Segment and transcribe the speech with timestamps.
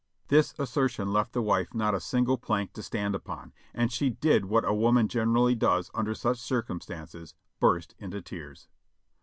[0.29, 4.45] This assertion left the wife not a single plank to stand upon, and she did
[4.45, 8.67] what a woman generally does under such circumstances, burst into tears.